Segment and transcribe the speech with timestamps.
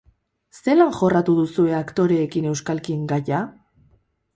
[0.63, 3.49] Zelan jorratu duzue aktoreekin euskalkien gaia?